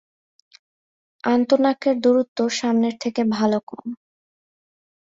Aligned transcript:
আন্ত 1.23 1.49
নাকের 1.59 1.95
দূরত্ব 2.01 2.37
সামনের 2.51 2.95
থেকে 2.99 3.21
ভালো 3.31 3.57
কম। 3.67 3.87